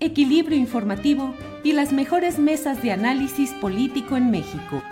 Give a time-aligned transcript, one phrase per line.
[0.00, 4.82] equilibrio informativo y las mejores mesas de análisis político en México.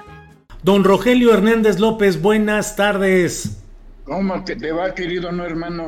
[0.62, 3.62] Don Rogelio Hernández López, buenas tardes.
[4.05, 5.87] ¿Cómo que te va, querido no hermano?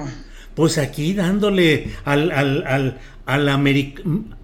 [0.54, 3.48] Pues aquí dándole al, al, al, al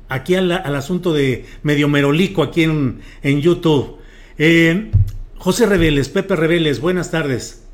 [0.08, 3.98] aquí al, al, asunto de medio merolico aquí en, en YouTube.
[4.38, 4.90] Eh,
[5.38, 7.64] José Reveles, Pepe Reveles, buenas tardes.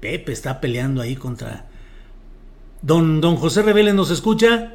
[0.00, 1.66] Pepe está peleando ahí contra.
[2.86, 4.72] Don, don José Reveles, ¿nos escucha?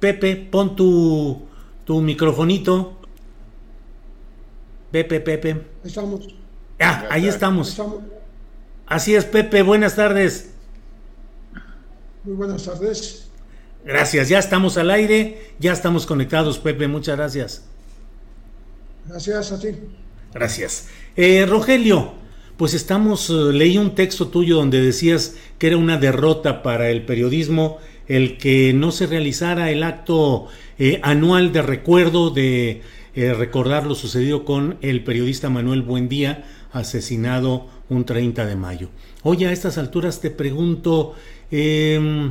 [0.00, 1.42] Pepe, pon tu,
[1.84, 2.96] tu microfonito.
[4.90, 5.62] Pepe, Pepe.
[5.84, 6.34] Estamos.
[6.80, 7.78] Ah, ahí estamos.
[8.86, 10.54] Así es, Pepe, buenas tardes.
[12.24, 13.28] Muy buenas tardes.
[13.84, 17.64] Gracias, ya estamos al aire, ya estamos conectados, Pepe, muchas gracias.
[19.06, 19.68] Gracias a ti.
[20.32, 20.88] Gracias.
[21.14, 22.14] Eh, Rogelio,
[22.56, 27.04] pues estamos, uh, leí un texto tuyo donde decías que era una derrota para el
[27.04, 27.78] periodismo
[28.08, 30.46] el que no se realizara el acto
[30.78, 32.82] eh, anual de recuerdo de
[33.14, 38.90] eh, recordar lo sucedido con el periodista Manuel Buendía, asesinado un 30 de mayo.
[39.22, 41.14] Hoy a estas alturas te pregunto,
[41.50, 42.30] eh,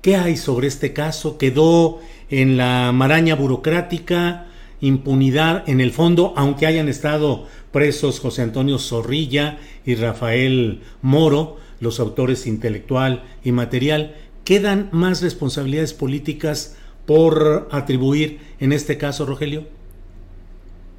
[0.00, 1.36] ¿qué hay sobre este caso?
[1.36, 2.00] ¿Quedó
[2.30, 4.46] en la maraña burocrática?
[4.80, 11.98] impunidad en el fondo, aunque hayan estado presos José Antonio Zorrilla y Rafael Moro, los
[11.98, 14.14] autores intelectual y material,
[14.44, 19.66] ¿quedan más responsabilidades políticas por atribuir en este caso, Rogelio?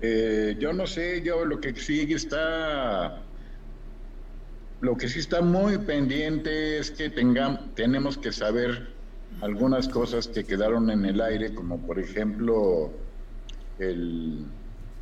[0.01, 3.21] Eh, yo no sé, yo lo que sí está,
[4.81, 8.89] lo que sí está muy pendiente es que tengamos, tenemos que saber
[9.39, 12.91] algunas cosas que quedaron en el aire, como por ejemplo
[13.79, 14.45] el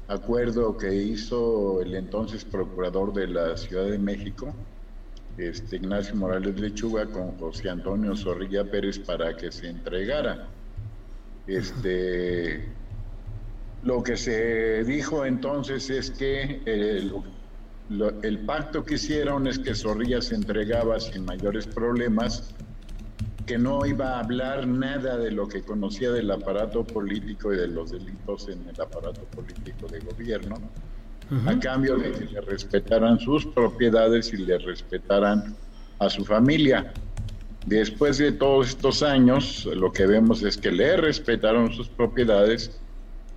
[0.07, 4.53] acuerdo que hizo el entonces procurador de la Ciudad de México,
[5.37, 10.47] este, Ignacio Morales Lechuga, con José Antonio Zorrilla Pérez para que se entregara.
[11.47, 12.69] Este,
[13.83, 17.13] lo que se dijo entonces es que el,
[18.23, 22.53] el pacto que hicieron es que Zorrilla se entregaba sin mayores problemas
[23.45, 27.67] que no iba a hablar nada de lo que conocía del aparato político y de
[27.67, 30.55] los delitos en el aparato político de gobierno,
[31.45, 35.55] a cambio de que le respetaran sus propiedades y le respetaran
[35.99, 36.93] a su familia.
[37.65, 42.79] Después de todos estos años, lo que vemos es que le respetaron sus propiedades,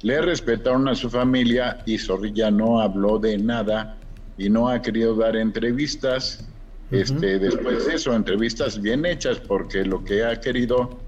[0.02, 3.98] le respetaron a su familia y Zorrilla no habló de nada
[4.36, 6.48] y no ha querido dar entrevistas
[6.90, 11.00] este, después de eso, entrevistas bien hechas, porque lo que ha querido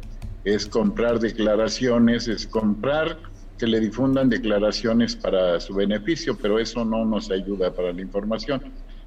[0.45, 3.19] es comprar declaraciones, es comprar
[3.59, 8.63] que le difundan declaraciones para su beneficio, pero eso no nos ayuda para la información.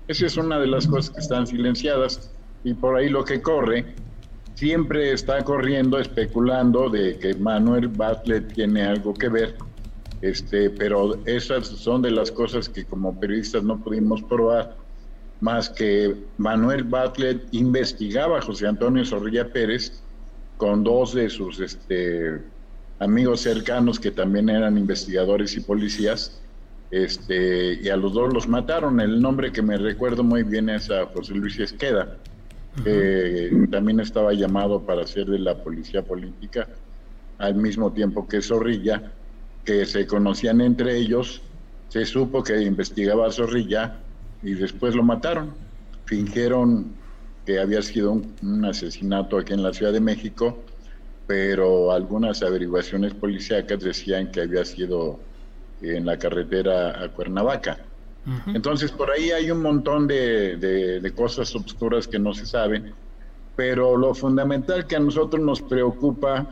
[0.07, 2.33] Esa es una de las cosas que están silenciadas
[2.63, 3.95] y por ahí lo que corre
[4.55, 9.55] siempre está corriendo especulando de que Manuel Bartlett tiene algo que ver,
[10.21, 14.75] este, pero esas son de las cosas que como periodistas no pudimos probar
[15.41, 20.01] más que Manuel Bartlett investigaba a José Antonio Zorrilla Pérez
[20.57, 22.39] con dos de sus este,
[22.99, 26.39] amigos cercanos que también eran investigadores y policías,
[26.91, 28.99] este, y a los dos los mataron.
[28.99, 32.17] El nombre que me recuerdo muy bien es a José Luis Esqueda,
[32.83, 36.67] que también estaba llamado para ser de la policía política,
[37.39, 39.11] al mismo tiempo que Zorrilla,
[39.65, 41.41] que se conocían entre ellos,
[41.89, 43.99] se supo que investigaba a Zorrilla
[44.43, 45.51] y después lo mataron.
[46.05, 46.93] Fingieron
[47.45, 48.11] que había sido
[48.41, 50.57] un, asesinato aquí en la Ciudad de México,
[51.27, 55.19] pero algunas averiguaciones policíacas decían que había sido
[55.81, 57.77] en la carretera a Cuernavaca.
[58.47, 62.93] Entonces, por ahí hay un montón de, de, cosas obscuras que no se saben,
[63.55, 66.47] pero lo fundamental que a nosotros nos preocupa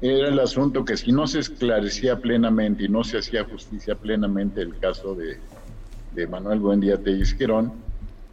[0.00, 4.62] era el asunto que si no se esclarecía plenamente y no se hacía justicia plenamente
[4.62, 5.38] el caso de,
[6.16, 7.72] de Manuel Buendía Tellizquerón,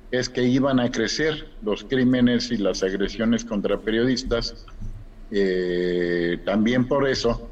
[0.10, 4.66] es que iban a crecer los crímenes y las agresiones contra periodistas.
[5.32, 7.50] Eh, también por eso,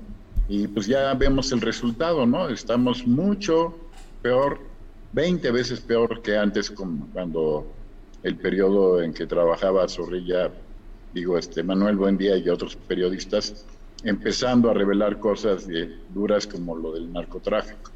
[0.47, 2.49] y pues ya vemos el resultado, ¿no?
[2.49, 3.75] Estamos mucho
[4.21, 4.59] peor,
[5.13, 7.67] 20 veces peor que antes cuando
[8.23, 10.51] el periodo en que trabajaba Zorrilla,
[11.13, 13.65] digo, este Manuel Buendía y otros periodistas,
[14.03, 15.67] empezando a revelar cosas
[16.13, 17.91] duras como lo del narcotráfico.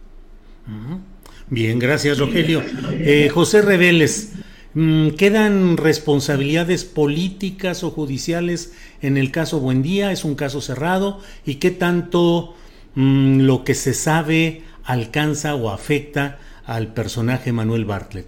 [1.50, 2.64] Bien, gracias Rogelio.
[2.92, 4.34] Eh, José Reveles,
[4.74, 10.12] mm, ¿quedan responsabilidades políticas o judiciales en el caso Buendía?
[10.12, 11.20] ¿Es un caso cerrado?
[11.46, 12.56] ¿Y qué tanto
[12.96, 18.26] mm, lo que se sabe alcanza o afecta al personaje Manuel Bartlett?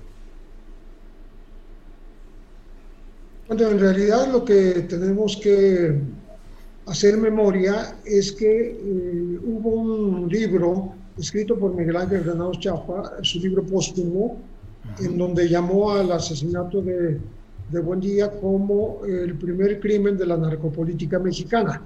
[3.48, 5.96] Bueno, en realidad lo que tenemos que
[6.86, 13.40] hacer memoria es que eh, hubo un libro escrito por Miguel Ángel Granados Chapa, su
[13.40, 14.38] libro póstumo,
[15.00, 17.19] en donde llamó al asesinato de,
[17.72, 21.81] de Buendía como el primer crimen de la narcopolítica mexicana.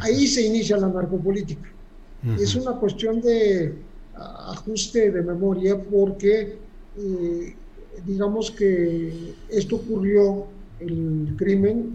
[0.00, 1.68] Ahí se inicia la narcopolítica.
[2.38, 3.74] Es una cuestión de
[4.14, 6.56] ajuste de memoria porque
[6.96, 7.54] eh,
[8.06, 10.46] digamos que esto ocurrió
[10.78, 11.92] el crimen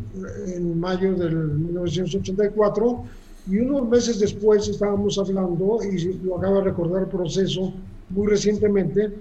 [0.48, 3.04] en mayo del 1984
[3.50, 7.74] y unos meses después estábamos hablando, y lo acaba de recordar el proceso
[8.10, 9.14] muy recientemente,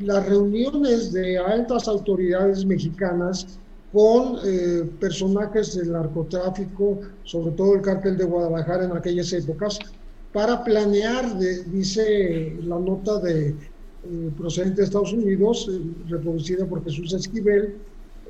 [0.00, 3.58] las reuniones de altas autoridades mexicanas
[3.92, 9.78] con eh, personajes del narcotráfico, sobre todo el cártel de Guadalajara en aquellas épocas,
[10.32, 17.12] para planear, dice la nota de eh, procedente de Estados Unidos, eh, reproducida por Jesús
[17.14, 17.76] Esquivel,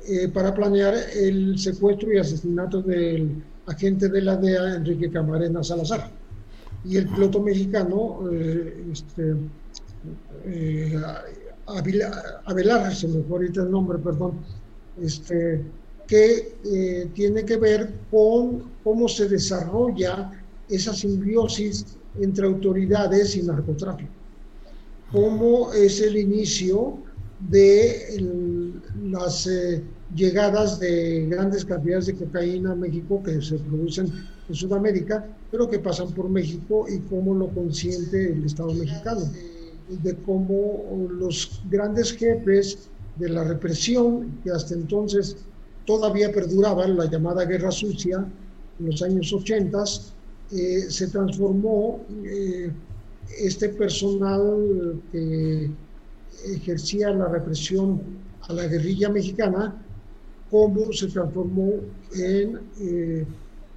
[0.07, 6.09] eh, para planear el secuestro y asesinato del agente de la DEA, Enrique Camarena Salazar.
[6.85, 9.35] Y el piloto mexicano, eh, este,
[10.45, 11.01] eh,
[12.45, 14.39] Avelar, se me fue ahorita el nombre, perdón,
[14.99, 15.61] este,
[16.07, 20.31] que eh, tiene que ver con cómo se desarrolla
[20.67, 21.85] esa simbiosis
[22.19, 24.09] entre autoridades y narcotráfico.
[25.11, 26.97] Cómo es el inicio
[27.39, 28.17] de
[29.03, 29.83] las eh,
[30.15, 34.07] llegadas de grandes cantidades de cocaína a México que se producen
[34.47, 39.21] en Sudamérica, pero que pasan por México y cómo lo consiente el Estado mexicano,
[39.89, 45.37] de cómo los grandes jefes de la represión, que hasta entonces
[45.85, 48.25] todavía perduraban, la llamada guerra sucia,
[48.79, 49.83] en los años 80,
[50.51, 52.71] eh, se transformó eh,
[53.39, 55.69] este personal que
[56.45, 58.01] ejercía la represión
[58.47, 59.85] a la guerrilla mexicana,
[60.49, 61.73] como se transformó
[62.13, 63.25] en eh,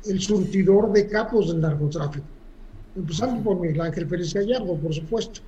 [0.06, 2.26] el surtidor de capos del narcotráfico.
[2.96, 5.40] Empezando por Miguel Ángel Pérez Gallardo, por supuesto.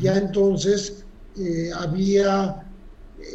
[0.00, 1.04] Ya entonces
[1.38, 2.64] eh, había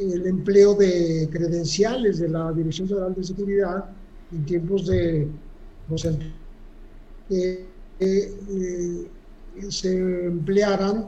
[0.02, 3.86] el empleo de credenciales de la Dirección Federal de Seguridad
[4.32, 5.28] en tiempos de
[7.28, 7.66] que
[8.00, 9.08] eh,
[9.70, 11.08] se emplearan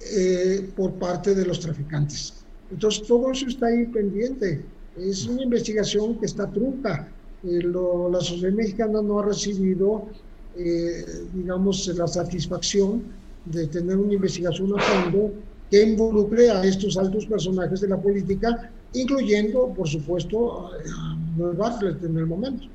[0.00, 2.44] eh, por parte de los traficantes.
[2.70, 4.64] Entonces, todo eso está ahí pendiente.
[4.96, 7.08] Es una investigación que está trunca.
[7.44, 10.08] Eh, la sociedad mexicana no ha recibido,
[10.56, 13.02] eh, digamos, la satisfacción
[13.44, 15.32] de tener una investigación a fondo
[15.70, 22.16] que involucre a estos altos personajes de la política, incluyendo, por supuesto, a Bartlett en
[22.18, 22.66] el momento.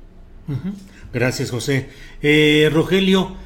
[1.12, 1.86] Gracias, José.
[2.72, 3.36] Rogelio,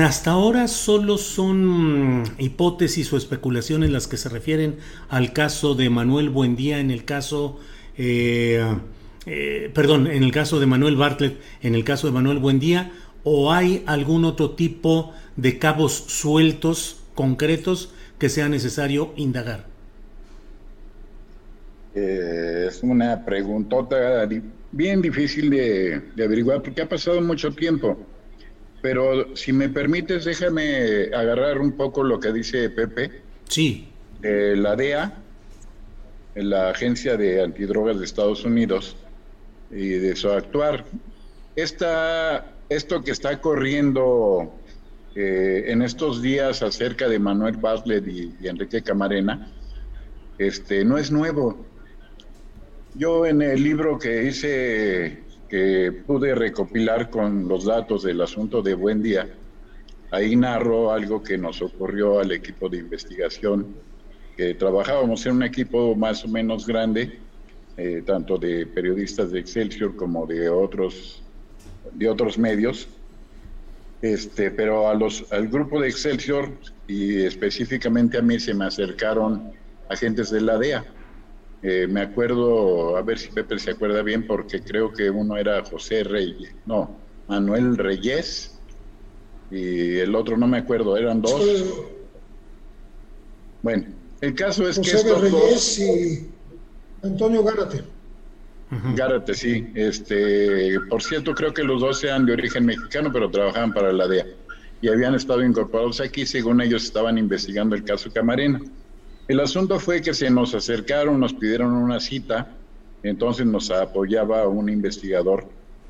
[0.00, 6.30] hasta ahora solo son hipótesis o especulaciones las que se refieren al caso de Manuel
[6.30, 7.60] Buendía, en el caso,
[7.96, 8.60] eh,
[9.24, 12.90] eh, perdón, en el caso de Manuel Bartlett, en el caso de Manuel Buendía,
[13.22, 19.66] o hay algún otro tipo de cabos sueltos concretos que sea necesario indagar.
[21.94, 24.28] Eh, es una preguntota
[24.72, 27.96] bien difícil de averiguar porque ha pasado mucho tiempo.
[28.86, 33.20] Pero si me permites, déjame agarrar un poco lo que dice Pepe.
[33.48, 33.88] Sí.
[34.22, 35.12] la DEA,
[36.36, 38.96] la Agencia de Antidrogas de Estados Unidos,
[39.72, 40.84] y de su actuar.
[41.56, 44.54] Esta, esto que está corriendo
[45.16, 49.50] eh, en estos días acerca de Manuel Bartlett y, Enrique Camarena,
[50.38, 51.66] este, no es nuevo.
[52.94, 58.74] Yo en el libro que hice, que pude recopilar con los datos del asunto de
[58.74, 59.28] Buen Día,
[60.10, 63.74] ahí narro algo que nos ocurrió al equipo de investigación,
[64.36, 67.18] que trabajábamos en un equipo más o menos grande,
[67.76, 71.22] eh, tanto de periodistas de Excelsior como de otros,
[71.92, 72.88] de otros medios,
[74.02, 76.50] este, pero a los, al grupo de Excelsior
[76.86, 79.52] y específicamente a mí se me acercaron
[79.88, 80.84] agentes de la DEA
[81.68, 85.64] eh, me acuerdo, a ver si Pepe se acuerda bien, porque creo que uno era
[85.64, 86.96] José Reyes, no,
[87.26, 88.56] Manuel Reyes,
[89.50, 91.42] y el otro no me acuerdo, eran dos.
[93.62, 93.86] Bueno,
[94.20, 96.30] el caso es que estos Reyes y
[97.02, 97.82] Antonio Gárate.
[98.94, 99.66] Gárate, sí.
[99.74, 104.06] Este, por cierto, creo que los dos eran de origen mexicano, pero trabajaban para la
[104.06, 104.26] DEA
[104.80, 108.60] y habían estado incorporados aquí, según ellos estaban investigando el caso Camarena.
[109.28, 112.52] El asunto fue que se nos acercaron, nos pidieron una cita,
[113.02, 115.46] entonces nos apoyaba un investigador,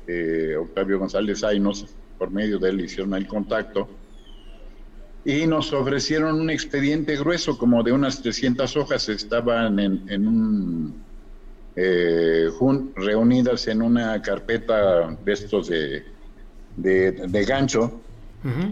[0.07, 1.85] eh, Octavio González Ainos,
[2.17, 3.87] por medio de él hicieron el contacto,
[5.23, 11.03] y nos ofrecieron un expediente grueso, como de unas 300 hojas, estaban en, un,
[11.75, 12.49] eh,
[12.95, 16.03] reunidas en una carpeta de estos de,
[16.75, 17.99] de, gancho,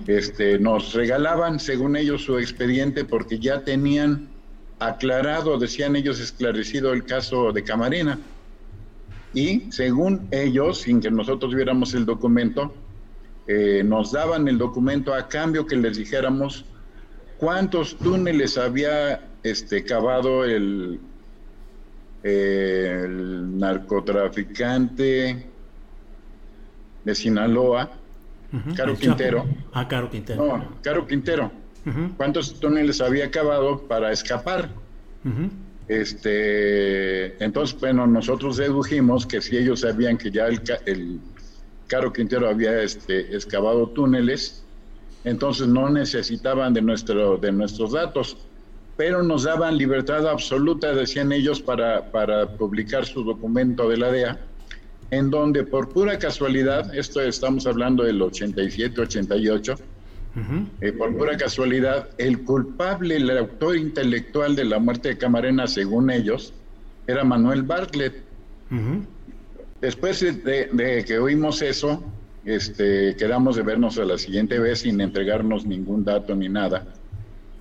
[0.08, 4.30] este, nos regalaban, según ellos, su expediente porque ya tenían
[4.80, 8.20] aclarado, decían ellos, esclarecido el caso de Camarena.
[9.34, 12.74] Y según ellos, sin que nosotros viéramos el documento,
[13.48, 16.66] eh, nos daban el documento a cambio que les dijéramos
[17.38, 21.00] cuántos túneles había este, cavado el,
[22.24, 25.46] el narcotraficante
[27.04, 27.92] de Sinaloa,
[28.76, 29.46] Caro Quintero.
[29.74, 30.46] Ah, Caro Quintero.
[30.46, 31.65] No, Caro Quintero
[32.18, 34.70] cuántos túneles había acabado para escapar.
[35.88, 41.20] Este, entonces, bueno, nosotros dedujimos que si ellos sabían que ya el, el
[41.88, 44.64] Caro Quintero había este, excavado túneles,
[45.24, 48.38] entonces no necesitaban de, nuestro, de nuestros datos,
[48.98, 54.40] pero nos daban libertad absoluta, decían ellos, para, para publicar su documento de la DEA,
[55.12, 59.76] en donde por pura casualidad, esto estamos hablando del 87, 88,
[60.82, 66.10] eh, por pura casualidad, el culpable, el autor intelectual de la muerte de Camarena, según
[66.10, 66.54] ellos,
[67.08, 68.24] era Manuel Bartlett.
[69.80, 72.04] Después de, que oímos eso,
[72.44, 76.86] este, quedamos de vernos a la siguiente vez sin entregarnos ningún dato ni nada.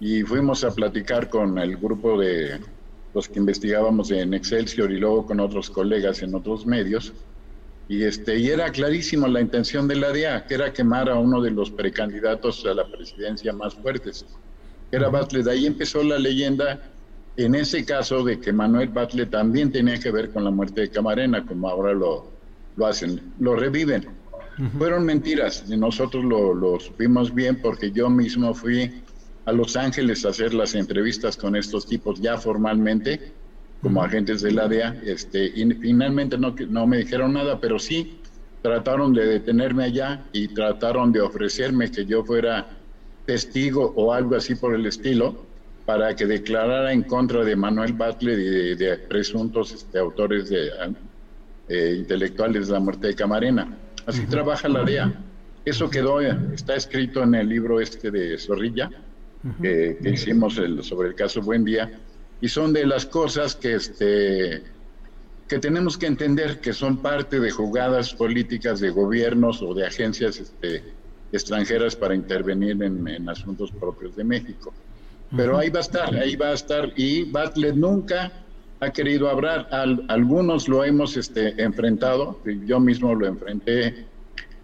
[0.00, 2.61] Y fuimos a platicar con el grupo de
[3.14, 7.12] los que investigábamos en Excelsior y luego con otros colegas en otros medios
[7.88, 11.41] y este y era clarísimo la intención de la DEA, que era quemar a uno
[11.41, 14.25] de los precandidatos a la presidencia más fuertes,
[14.91, 15.47] que era Bartlett.
[15.49, 16.91] Ahí empezó la leyenda,
[17.37, 20.91] en ese caso, de que Manuel Bartlett también tenía que ver con la muerte de
[20.91, 22.31] Camarena, como ahora lo,
[22.76, 24.07] lo hacen, lo reviven.
[24.79, 29.03] Fueron mentiras, y nosotros lo, lo supimos bien porque yo mismo fui
[29.47, 33.33] a Los Ángeles a hacer las entrevistas con estos tipos ya formalmente
[33.85, 38.19] como agentes de la DEA, este, y finalmente no, no me dijeron nada, pero sí
[38.62, 42.67] trataron de detenerme allá y trataron de ofrecerme que yo fuera
[43.26, 45.45] testigo o algo así por el estilo
[45.85, 50.71] para que declarara en contra de Manuel Butler y de, presuntos este, autores de,
[51.69, 53.69] eh, intelectuales de la muerte de Camarena.
[54.07, 55.12] Así trabaja la DEA.
[55.67, 58.91] Eso quedó, está escrito en el libro este de Zorrilla,
[59.61, 61.91] que hicimos el, sobre el caso Buen Día,
[62.45, 64.63] y son de las cosas que, este,
[65.49, 70.37] que tenemos que entender que son parte de jugadas políticas de gobiernos o de agencias
[70.37, 70.85] este,
[71.33, 74.75] extranjeras para intervenir en, asuntos propios de México.
[75.35, 76.93] Pero ahí va a estar, ahí va a estar.
[76.97, 78.31] Y Bartlett nunca
[78.81, 79.67] ha querido hablar.
[80.09, 82.41] algunos lo hemos este, enfrentado.
[82.67, 84.05] Yo mismo lo enfrenté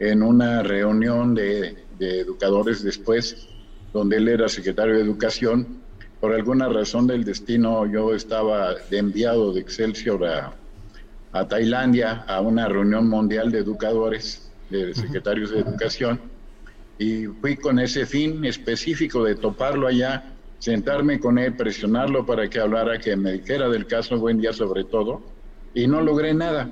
[0.01, 3.49] en una reunión de, de educadores después,
[3.95, 5.81] donde él era secretario de Educación
[6.21, 10.53] por alguna razón del destino yo estaba de enviado de Excelsior
[11.33, 16.21] a, Tailandia a una reunión mundial de educadores, de secretarios de educación,
[16.99, 22.61] y fui con ese fin específico de toparlo allá, sentarme con él, presionarlo para que
[22.61, 25.23] hablara, que me dijera del caso Buen Día sobre todo,
[25.73, 26.69] y no logré nada.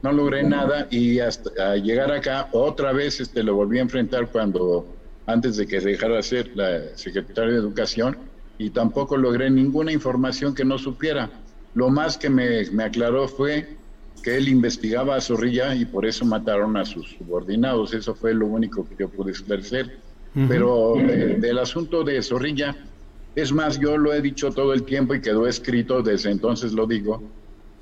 [0.00, 4.86] No logré nada y hasta llegar acá otra vez este, lo volví a enfrentar cuando,
[5.26, 8.16] antes de que dejara de ser la secretaria de Educación,
[8.58, 11.30] y tampoco logré ninguna información que no supiera.
[11.74, 13.76] Lo más que me, aclaró fue
[14.22, 17.92] que él investigaba a Zorrilla y por eso mataron a sus subordinados.
[17.92, 19.98] Eso fue lo único que yo pude esclarecer.
[20.48, 22.76] Pero eh, del asunto de Zorrilla,
[23.34, 26.86] es más, yo lo he dicho todo el tiempo y quedó escrito, desde entonces lo
[26.86, 27.22] digo,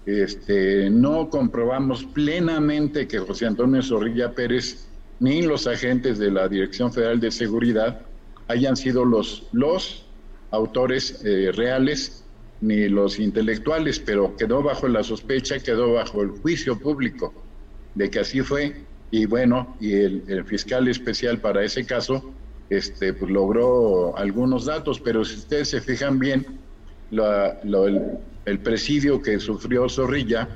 [0.07, 4.87] este, no comprobamos plenamente que José Antonio Zorrilla Pérez
[5.19, 8.03] ni los agentes de la Dirección Federal de Seguridad
[8.49, 10.04] hayan sido los, los
[10.51, 12.25] autores eh, reales
[12.61, 17.33] ni los intelectuales, pero quedó bajo la sospecha, quedó bajo el juicio público
[17.95, 18.85] de que así fue.
[19.11, 22.33] Y bueno, y el, fiscal especial para ese caso
[22.71, 26.47] este, pues, logró algunos datos, pero si ustedes se fijan bien,
[27.13, 30.49] el, presidio que sufrió Zorrilla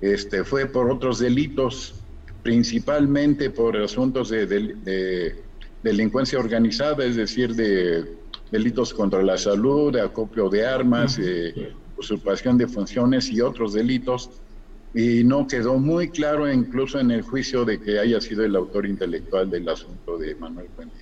[0.00, 1.94] este, fue por otros delitos,
[2.42, 5.36] principalmente por asuntos de
[5.82, 8.21] delincuencia organizada, es decir, de
[8.52, 14.30] delitos contra la salud, de acopio de armas, eh, usurpación de funciones y otros delitos.
[14.94, 18.86] Y no quedó muy claro incluso en el juicio de que haya sido el autor
[18.86, 20.98] intelectual del asunto de Manuel Puente.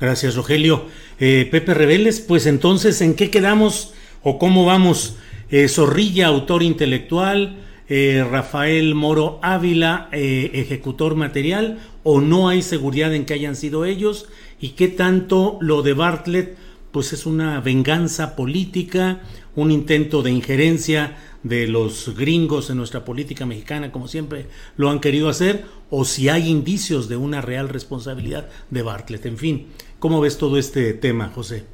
[0.00, 0.86] Gracias, Rogelio.
[1.20, 5.16] Eh, Pepe Reveles, pues entonces, ¿en qué quedamos o cómo vamos?
[5.50, 13.34] Eh, Zorrilla, autor intelectual, Rafael Moro Ávila, ejecutor material, o no hay seguridad en que
[13.34, 14.26] hayan sido ellos,
[14.58, 16.56] y qué tanto lo de Bartlett
[16.94, 19.18] pues es una venganza política,
[19.56, 24.46] un intento de injerencia de los gringos en nuestra política mexicana, como siempre
[24.76, 29.26] lo han querido hacer, o si hay indicios de una real responsabilidad de Bartlett.
[29.26, 29.66] En fin,
[29.98, 31.64] ¿cómo ves todo este tema, José?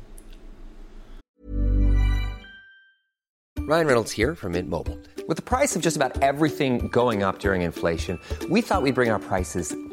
[3.59, 4.99] Ryan Reynolds here from Mint Mobile.
[5.29, 9.11] With the price of just about everything going up during inflation, we thought we'd bring
[9.11, 9.77] our prices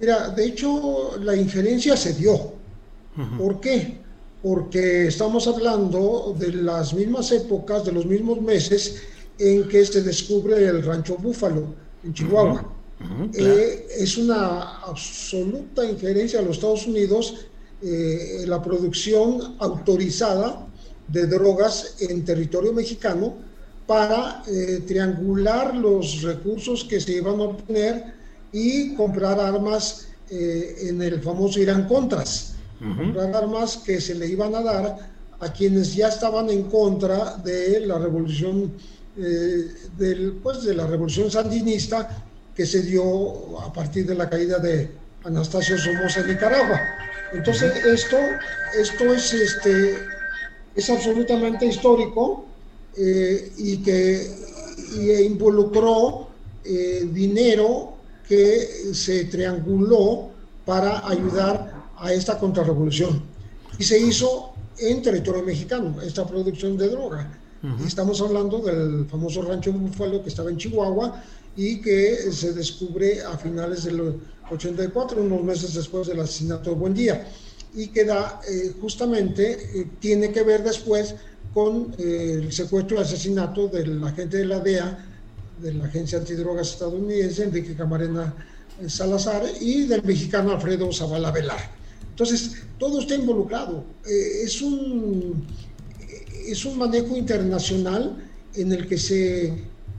[0.00, 2.52] Mira, de hecho, la injerencia se dio.
[3.38, 4.00] ¿Por qué?
[4.42, 9.02] porque estamos hablando de las mismas épocas, de los mismos meses
[9.38, 12.72] en que se descubre el rancho Búfalo en Chihuahua.
[13.34, 17.46] Eh, es una absoluta injerencia a los Estados Unidos
[17.82, 20.66] eh, la producción autorizada
[21.08, 23.36] de drogas en territorio mexicano
[23.86, 28.19] para eh, triangular los recursos que se iban a obtener
[28.52, 32.54] y comprar armas en el famoso Irán Contras.
[32.78, 35.10] Comprar armas que se le iban a dar
[35.40, 38.72] a quienes ya estaban en contra de la revolución
[39.16, 44.58] eh, del, pues, de la revolución sandinista que se dio a partir de la caída
[44.58, 44.90] de
[45.24, 46.80] Anastasio Somoza en Nicaragua.
[47.32, 48.16] Entonces esto,
[48.78, 49.98] esto es, este,
[50.74, 52.46] es absolutamente histórico
[52.96, 54.30] eh, y que
[55.24, 56.28] involucró
[56.64, 57.94] eh, dinero
[58.30, 60.30] que se trianguló
[60.64, 63.20] para ayudar a esta contrarrevolución.
[63.76, 67.28] Y se hizo en territorio mexicano, esta producción de droga.
[67.84, 71.20] Estamos hablando del famoso rancho Búfalo que estaba en Chihuahua
[71.56, 77.26] y que se descubre a finales del 84, unos meses después del asesinato de Buendía.
[77.74, 81.16] Y que da, eh, justamente, eh, tiene que ver después
[81.52, 85.09] con eh, el secuestro y asesinato del agente de la DEA,
[85.60, 88.34] de la Agencia Antidrogas estadounidense, Enrique Camarena
[88.88, 91.60] Salazar, y del mexicano Alfredo Zavala Velar.
[92.10, 93.84] Entonces, todo está involucrado.
[94.06, 95.46] Eh, es, un,
[96.46, 98.16] es un manejo internacional
[98.54, 99.54] en el que se,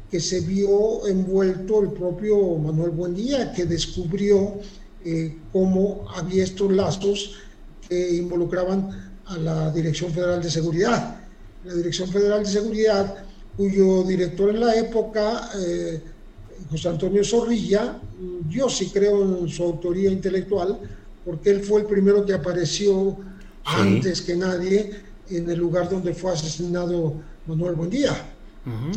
[0.10, 4.60] que se vio envuelto el propio Manuel Buendía, que descubrió
[5.06, 7.36] eh, cómo había estos lazos
[7.88, 11.22] que involucraban a la Dirección Federal de Seguridad.
[11.64, 13.26] La Dirección Federal de Seguridad,
[13.58, 16.02] cuyo director en la época, eh,
[16.70, 18.00] José Antonio Zorrilla,
[18.50, 20.80] yo sí creo en su autoría intelectual,
[21.26, 23.18] porque él fue el primero que apareció
[23.66, 24.92] antes que nadie
[25.30, 27.16] en el lugar donde fue asesinado
[27.48, 28.16] Manuel Buendía.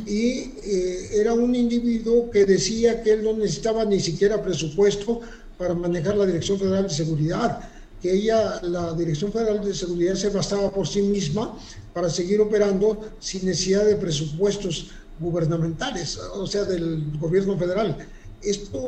[0.07, 5.21] Y eh, era un individuo que decía que él no necesitaba ni siquiera presupuesto
[5.57, 7.61] para manejar la Dirección Federal de Seguridad,
[8.05, 11.59] que ella, la Dirección Federal de Seguridad, se bastaba por sí misma
[11.95, 17.97] para seguir operando sin necesidad de presupuestos gubernamentales, o sea, del gobierno federal.
[18.43, 18.79] esto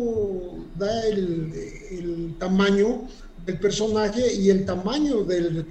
[0.78, 3.08] da el, tamaño
[3.46, 5.64] del personaje y el tamaño del,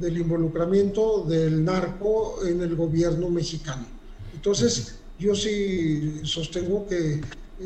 [0.00, 3.84] involucramiento del narco en el gobierno mexicano.
[4.32, 7.20] Entonces, yo sí sostengo que eh,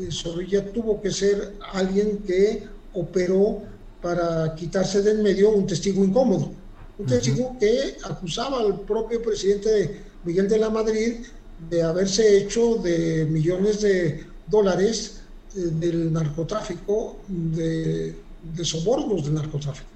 [0.09, 6.51] Zorrilla tuvo que ser alguien que operó para quitarse del medio un testigo incómodo,
[6.97, 11.15] un testigo que acusaba al propio presidente Miguel de la Madrid
[11.69, 15.21] de haberse hecho de millones de dólares
[15.55, 18.15] eh, del narcotráfico, de,
[18.63, 19.87] sobornos del narcotráfico.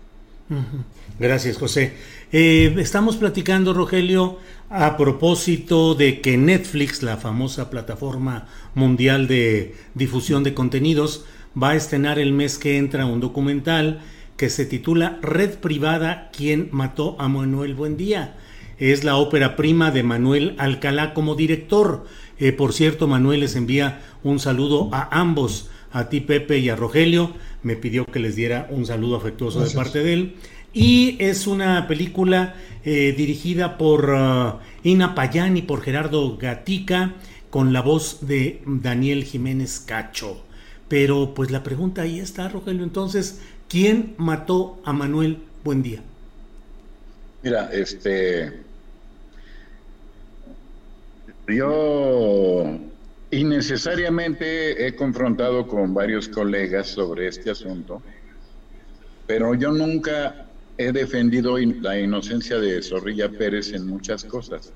[1.17, 1.93] Gracias, José.
[2.31, 4.37] Eh, estamos platicando, Rogelio,
[4.69, 11.23] a propósito de que Netflix, la famosa plataforma mundial de difusión de contenidos,
[11.61, 14.01] va a estrenar el mes que entra un documental
[14.37, 18.35] que se titula Red Privada, ¿Quién mató a Manuel Buendía?
[18.79, 22.05] Es la ópera prima de Manuel Alcalá como director.
[22.39, 26.75] Eh, por cierto, Manuel les envía un saludo a ambos, a ti Pepe y a
[26.75, 27.35] Rogelio.
[27.61, 30.35] Me pidió que les diera un saludo afectuoso de parte de él.
[30.73, 37.13] Y es una película eh, dirigida por uh, Ina Payán y por Gerardo Gatica,
[37.51, 40.45] con la voz de Daniel Jiménez Cacho.
[40.91, 42.83] Pero pues la pregunta ahí está, Rogelio.
[42.83, 46.03] Entonces, ¿quién mató a Manuel Buendía?
[47.41, 48.59] Mira, este,
[51.47, 52.77] yo
[53.31, 58.01] innecesariamente he confrontado con varios colegas sobre este asunto,
[59.27, 60.45] pero yo nunca
[60.77, 64.73] he defendido la inocencia de Zorrilla Pérez en muchas cosas.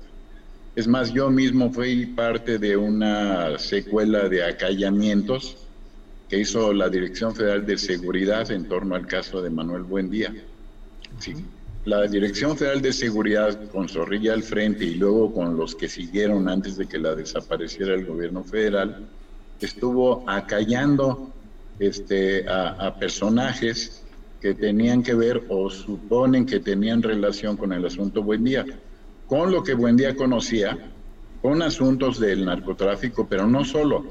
[0.76, 5.58] Es más, yo mismo fui parte de una secuela de acallamientos
[6.28, 10.34] que hizo la Dirección Federal de Seguridad en torno al caso de Manuel Buendía.
[11.18, 11.34] Sí.
[11.84, 16.48] La Dirección Federal de Seguridad con Zorrilla al frente y luego con los que siguieron
[16.48, 19.06] antes de que la desapareciera el gobierno federal,
[19.60, 21.30] estuvo acallando
[21.78, 24.02] este, a, personajes
[24.40, 28.64] que tenían que ver o suponen que tenían relación con el asunto Buendía,
[29.28, 30.76] con lo que Buendía conocía,
[31.40, 34.04] con asuntos del narcotráfico, pero no solo,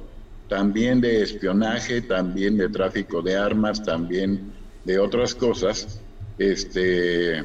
[0.47, 4.51] también de espionaje, también de tráfico de armas, también
[4.83, 5.99] de otras cosas.
[6.37, 7.39] Este,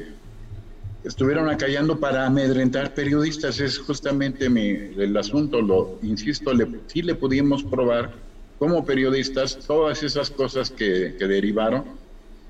[1.03, 3.59] estuvieron acallando para amedrentar periodistas.
[3.59, 8.13] Es justamente mi, el asunto, lo insisto, le, sí le pudimos probar
[8.59, 11.83] como periodistas todas esas cosas que, que derivaron.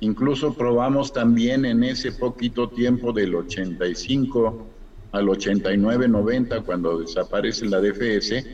[0.01, 4.67] Incluso probamos también en ese poquito tiempo del 85
[5.11, 8.45] al 89, 90, cuando desaparece la DFS,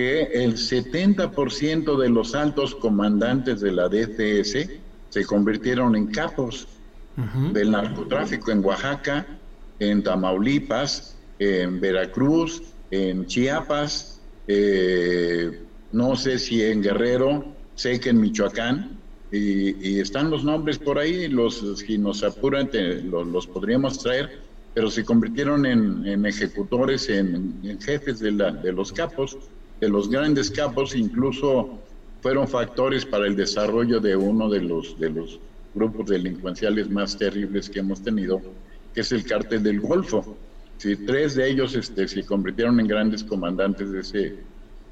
[0.00, 4.66] que el 70% de los altos comandantes de la DFS
[5.10, 6.66] se convirtieron en capos
[7.52, 9.26] del narcotráfico en Oaxaca,
[9.78, 15.60] en Tamaulipas, en Veracruz, en Chiapas, eh,
[15.92, 18.96] no sé si en Guerrero, sé que en Michoacán,
[19.30, 22.70] y, están los nombres por ahí, los, si nos apuran
[23.04, 24.40] los, podríamos traer,
[24.72, 29.36] pero se convirtieron en, ejecutores, en, jefes de, la, de los capos,
[29.80, 31.68] de los grandes capos, incluso
[32.20, 35.40] fueron factores para el desarrollo de uno de los, de los
[35.74, 38.42] grupos delincuenciales más terribles que hemos tenido,
[38.94, 40.36] que es el cártel del Golfo.
[40.76, 44.34] Si tres de ellos este, se convirtieron en grandes comandantes de ese,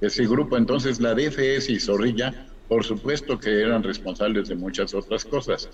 [0.01, 5.25] ese grupo, entonces la DFS y Zorrilla, por supuesto que eran responsables de muchas otras
[5.25, 5.69] cosas.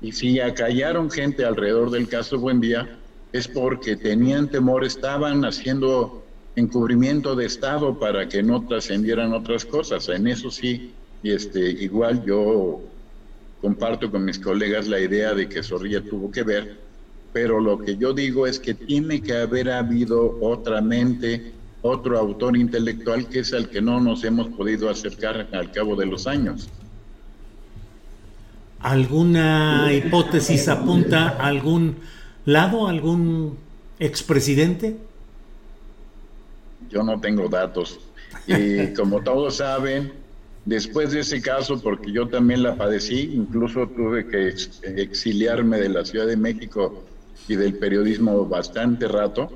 [0.00, 2.88] Y si acallaron gente alrededor del caso Buendía,
[3.32, 6.24] es porque tenían temor, estaban haciendo
[6.56, 10.08] encubrimiento de Estado para que no trascendieran otras cosas.
[10.08, 12.80] En eso sí, y este, igual yo
[13.60, 16.76] comparto con mis colegas la idea de que Zorrilla tuvo que ver,
[17.32, 22.56] pero lo que yo digo es que tiene que haber habido otra mente, otro autor
[22.56, 26.68] intelectual que es al que no nos hemos podido acercar al cabo de los años.
[28.80, 31.96] ¿Alguna hipótesis apunta a algún
[32.46, 33.58] lado, algún
[33.98, 34.96] expresidente?
[36.90, 38.00] Yo no tengo datos.
[38.46, 40.12] Y como todos saben,
[40.64, 46.04] Después de ese caso, porque yo también la padecí, incluso tuve que exiliarme de la
[46.04, 47.02] Ciudad de México
[47.48, 49.50] y del periodismo bastante rato,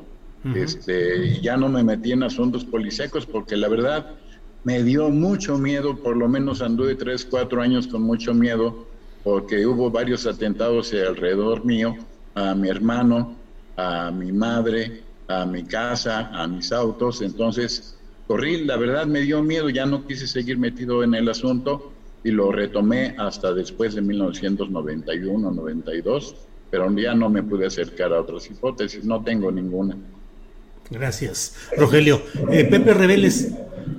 [0.54, 4.16] este, ya no me metí en asuntos policíacos porque la verdad
[4.62, 8.86] me dio mucho miedo, por lo menos anduve tres, cuatro años con mucho miedo,
[9.22, 11.96] porque hubo varios atentados alrededor mío,
[12.34, 13.36] a mi hermano,
[13.76, 19.42] a mi madre, a mi casa, a mis autos, entonces corrí, la verdad me dio
[19.42, 24.02] miedo, ya no quise seguir metido en el asunto y lo retomé hasta después de
[24.02, 26.34] 1991-92,
[26.70, 29.96] pero ya no me pude acercar a otras hipótesis, no tengo ninguna.
[30.90, 32.22] Gracias, Rogelio.
[32.50, 33.52] Eh, Pepe Reveles,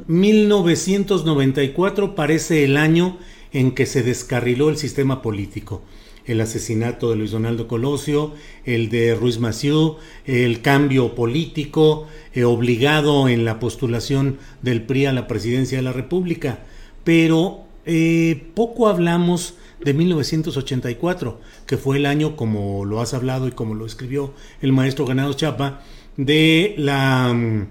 [0.07, 3.19] 1994 parece el año
[3.51, 5.81] en que se descarriló el sistema político.
[6.25, 8.33] El asesinato de Luis Donaldo Colosio,
[8.65, 15.13] el de Ruiz Massieu, el cambio político eh, obligado en la postulación del PRI a
[15.13, 16.59] la presidencia de la República.
[17.03, 23.51] Pero eh, poco hablamos de 1984, que fue el año, como lo has hablado y
[23.51, 25.81] como lo escribió el maestro Ganado Chapa,
[26.17, 27.67] de la mm,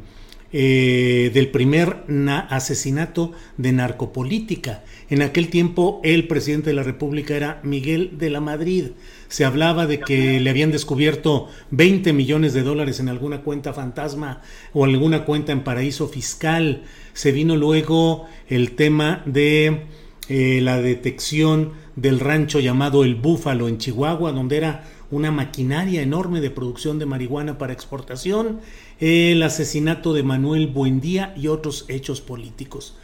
[0.57, 2.05] eh, del primer
[2.49, 4.85] asesinato de narcopolítica.
[5.11, 8.93] En aquel tiempo el presidente de la República era Miguel de la Madrid.
[9.29, 14.41] Se hablaba de que le habían descubierto 20 millones de dólares en alguna cuenta fantasma
[14.73, 16.85] o alguna cuenta en paraíso fiscal.
[17.13, 19.83] Se vino luego el tema de
[20.29, 26.41] eh, la detección del rancho llamado El Búfalo en Chihuahua, donde era una maquinaria enorme
[26.41, 28.61] de producción de marihuana para exportación,
[29.01, 32.97] el asesinato de Manuel Buendía y otros hechos políticos.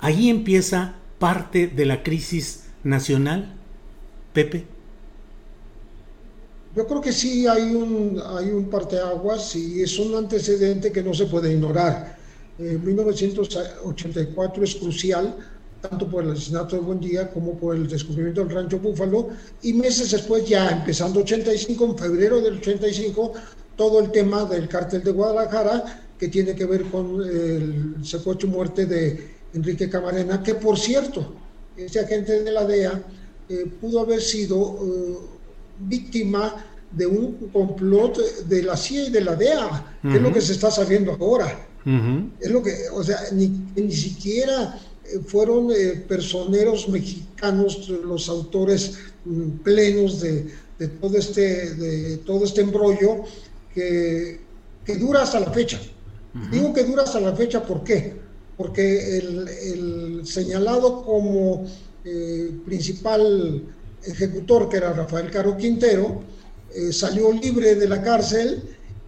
[0.00, 3.54] Ahí empieza parte de la crisis nacional,
[4.34, 4.66] Pepe.
[6.76, 11.14] Yo creo que sí hay un, hay un parteaguas y es un antecedente que no
[11.14, 12.18] se puede ignorar.
[12.58, 15.34] 1984 es crucial
[15.80, 19.30] tanto por el asesinato de Buendía como por el descubrimiento del rancho Búfalo,
[19.62, 23.32] y meses después, ya empezando 85, en febrero del 85,
[23.76, 28.50] todo el tema del cártel de Guadalajara, que tiene que ver con el secuestro y
[28.50, 31.34] muerte de Enrique Camarena, que por cierto,
[31.76, 33.02] ese agente de la DEA
[33.48, 35.18] eh, pudo haber sido eh,
[35.80, 40.40] víctima de un complot de la CIA y de la DEA, que es lo que
[40.40, 41.68] se está sabiendo ahora.
[42.40, 48.98] Es lo que, o sea, ni, ni siquiera eh, fueron eh, personeros mexicanos los autores
[49.24, 50.50] mm, plenos de,
[51.00, 53.24] todo este, de todo este embrollo
[53.74, 54.40] que,
[54.98, 55.80] dura hasta la fecha.
[56.50, 58.23] Digo que dura hasta la fecha, ¿por qué?
[58.56, 61.64] Porque el, señalado como
[62.04, 63.64] eh, principal
[64.04, 66.22] ejecutor, que era Rafael Caro Quintero,
[66.90, 68.64] salió libre de la cárcel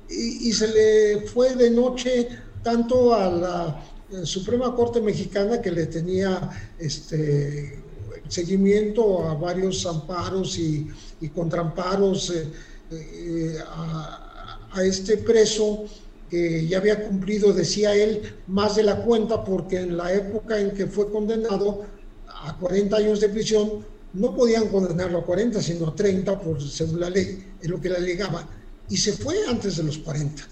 [0.08, 2.28] y, y se le fue de noche
[2.62, 3.82] tanto a la
[4.22, 7.82] Suprema Corte Mexicana que le tenía este
[8.28, 10.88] seguimiento a varios amparos y,
[11.34, 12.48] contramparos eh,
[12.92, 15.84] eh, a, a, este preso
[16.28, 20.72] que ya había cumplido, decía él, más de la cuenta porque en la época en
[20.72, 21.84] que fue condenado
[22.28, 27.00] a 40 años de prisión, no podían condenarlo a 40, sino a 30 por, según
[27.00, 28.48] la ley, es lo que le alegaba,
[28.88, 30.42] y se fue antes de los 40.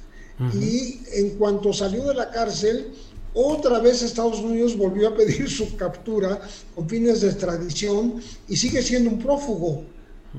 [0.60, 2.92] Y en cuanto salió de la cárcel,
[3.34, 6.40] otra vez Estados Unidos volvió a pedir su captura
[6.74, 9.84] con fines de extradición y sigue siendo un prófugo.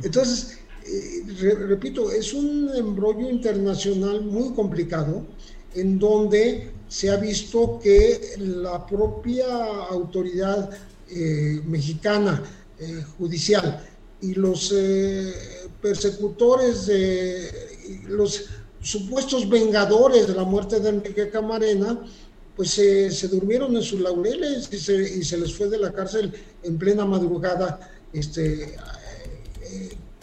[0.03, 1.23] Entonces, eh,
[1.67, 5.25] repito, es un embrollo internacional muy complicado
[5.73, 9.47] en donde se ha visto que la propia
[9.89, 10.69] autoridad
[11.09, 12.43] eh, mexicana
[12.79, 13.83] eh, judicial
[14.21, 14.73] y los
[15.81, 17.49] persecutores de
[18.07, 18.45] los
[18.81, 21.99] supuestos vengadores de la muerte de Enrique Camarena,
[22.55, 24.77] pues se durmieron en sus laureles y
[25.23, 28.77] se, les fue de la cárcel en plena madrugada este,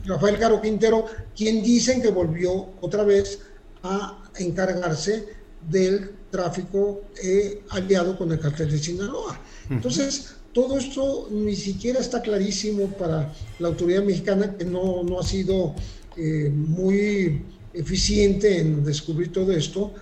[0.05, 3.41] Rafael Caro Quintero, quien dicen que volvió otra vez
[3.83, 5.27] a encargarse
[5.69, 9.41] del tráfico eh, aliado con el cartel de Sinaloa.
[9.71, 15.23] Entonces, todo esto ni siquiera está clarísimo para la autoridad mexicana, que no, no ha
[15.23, 15.75] sido
[16.17, 19.95] eh, muy eficiente en descubrir todo esto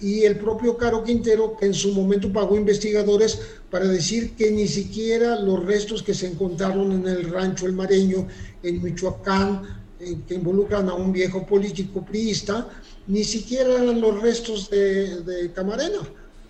[0.00, 4.68] y el propio Caro Quintero, que en su momento pagó investigadores para decir que ni
[4.68, 8.28] siquiera los restos que se encontraron en el rancho El Mareño,
[8.62, 9.82] en Michoacán,
[10.28, 12.68] que involucran a un viejo político priista,
[13.06, 16.00] ni siquiera eran los restos de, Camarena,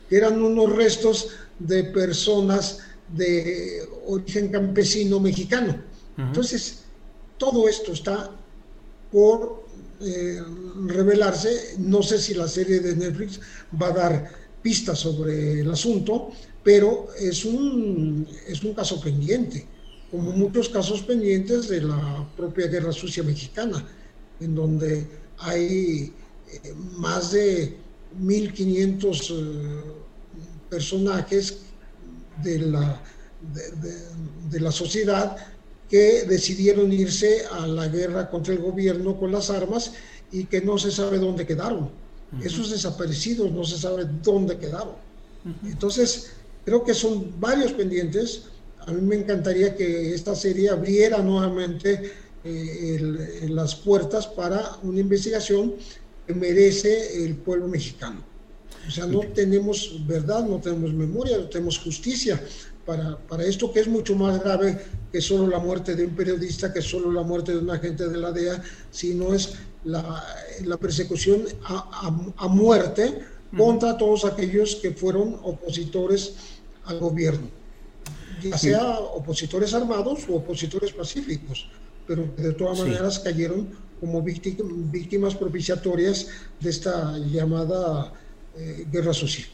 [0.09, 2.81] que eran unos restos de personas
[3.15, 5.77] de origen campesino mexicano.
[6.17, 6.85] Entonces,
[7.39, 8.31] todo esto está
[9.11, 9.64] por
[10.01, 10.43] eh,
[10.87, 11.77] revelarse.
[11.79, 13.41] No sé si la serie de Netflix
[13.81, 14.31] va a dar
[14.63, 19.67] pistas sobre el asunto, pero es un, es un caso pendiente,
[20.11, 23.85] como muchos casos pendientes de la propia Guerra Sucia Mexicana,
[24.41, 25.07] en donde
[25.39, 26.13] hay
[26.51, 27.77] eh, más de
[28.21, 29.83] 1.500 eh,
[30.71, 31.59] personajes
[32.43, 33.01] de la,
[34.51, 35.37] de la sociedad
[35.95, 39.93] que decidieron irse a la guerra contra el gobierno con las armas
[40.33, 41.89] y que no se sabe dónde quedaron.
[42.43, 44.97] Esos desaparecidos no se sabe dónde quedaron.
[45.65, 46.33] Entonces,
[46.65, 48.47] creo que son varios pendientes.
[48.81, 52.11] A mí me encantaría que esta serie abriera nuevamente
[52.43, 55.75] eh, las puertas para una investigación
[56.27, 58.21] que merece el pueblo mexicano.
[58.89, 62.43] O sea, no tenemos verdad, no tenemos memoria, no tenemos justicia
[62.85, 64.79] para, para esto que es mucho más grave
[65.13, 68.19] que solo la muerte de un periodista, que solo la muerte de un agente de
[68.19, 70.25] la DEA, sino es la,
[70.65, 73.21] la persecución a, a, muerte
[73.57, 76.35] contra todos aquellos que fueron opositores
[76.85, 77.49] al gobierno,
[78.43, 81.69] ya sea opositores armados o opositores pacíficos,
[82.07, 83.69] pero de todas maneras cayeron
[84.01, 86.29] como víctimas propiciatorias
[86.61, 88.13] de esta llamada
[88.57, 89.49] eh, guerra social.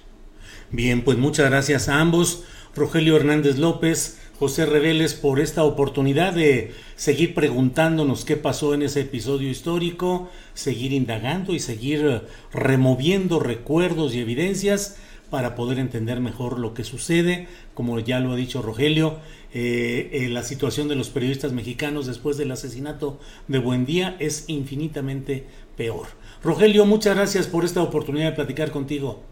[0.71, 6.73] Bien, pues muchas gracias a ambos, Rogelio Hernández López, José Reveles, por esta oportunidad de
[6.97, 14.21] seguir preguntándonos qué pasó en ese episodio histórico, seguir indagando y seguir removiendo recuerdos y
[14.21, 14.97] evidencias
[15.31, 19.19] para poder entender mejor lo que sucede, como ya lo ha dicho Rogelio,
[19.53, 25.45] eh, eh, la situación de los periodistas mexicanos después del asesinato de Buendía es infinitamente
[25.77, 26.07] peor.
[26.43, 29.23] Rogelio, muchas gracias por esta oportunidad de platicar contigo.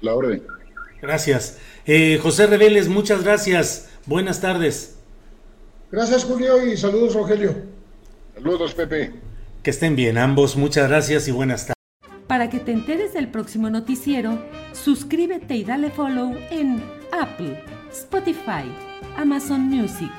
[0.00, 0.42] La orden.
[1.04, 1.58] Gracias.
[1.84, 3.90] Eh, José Reveles, muchas gracias.
[4.06, 4.96] Buenas tardes.
[5.92, 7.54] Gracias, Julio, y saludos, Rogelio.
[8.34, 9.12] Saludos, Pepe.
[9.62, 10.56] Que estén bien ambos.
[10.56, 11.74] Muchas gracias y buenas tardes.
[12.26, 17.62] Para que te enteres del próximo noticiero, suscríbete y dale follow en Apple
[17.92, 18.64] Spotify,
[19.16, 20.10] Amazon Music,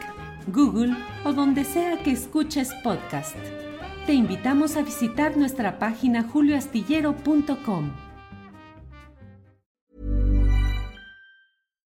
[0.47, 0.95] Google
[1.25, 3.35] o donde sea que escuches podcast.
[4.05, 8.04] Te invitamos a visitar nuestra página julioastillero.com.